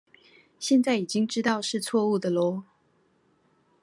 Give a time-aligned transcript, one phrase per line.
[0.57, 2.63] 現在已經知道是錯誤的囉